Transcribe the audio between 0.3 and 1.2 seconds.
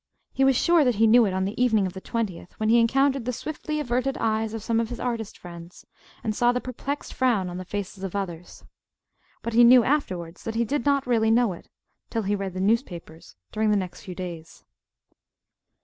He was sure that he